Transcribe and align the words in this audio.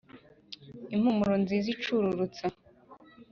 impumuro 0.95 1.33
nziza 1.43 1.67
icururutsa 1.75 2.45